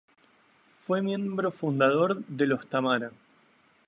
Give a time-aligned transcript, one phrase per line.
[0.79, 3.11] Fue miembro fundador de Los Tamara.